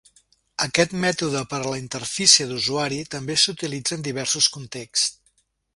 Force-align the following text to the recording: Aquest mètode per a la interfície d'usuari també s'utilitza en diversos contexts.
Aquest 0.65 0.95
mètode 1.03 1.43
per 1.51 1.59
a 1.59 1.67
la 1.73 1.81
interfície 1.83 2.49
d'usuari 2.53 2.99
també 3.17 3.39
s'utilitza 3.45 3.99
en 3.99 4.09
diversos 4.11 4.53
contexts. 4.57 5.11